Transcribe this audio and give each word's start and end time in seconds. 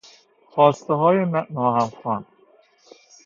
خواستههای 0.49 1.25
ناهمخوان 1.49 2.25